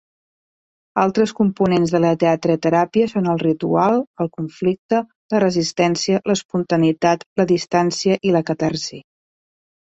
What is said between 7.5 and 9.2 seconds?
distància i la catarsi.